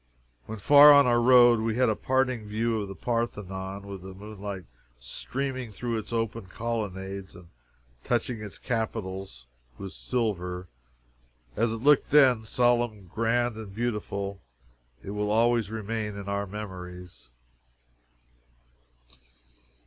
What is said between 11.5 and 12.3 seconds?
As it looked